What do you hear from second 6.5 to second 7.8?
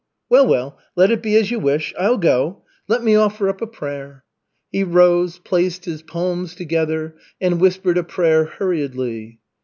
together, and